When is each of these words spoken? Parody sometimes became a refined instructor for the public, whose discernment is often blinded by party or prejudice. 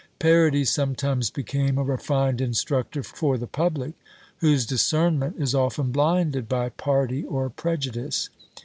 Parody 0.17 0.65
sometimes 0.65 1.29
became 1.29 1.77
a 1.77 1.83
refined 1.83 2.41
instructor 2.41 3.03
for 3.03 3.37
the 3.37 3.45
public, 3.45 3.93
whose 4.37 4.65
discernment 4.65 5.35
is 5.37 5.53
often 5.53 5.91
blinded 5.91 6.49
by 6.49 6.69
party 6.69 7.23
or 7.23 7.51
prejudice. 7.51 8.31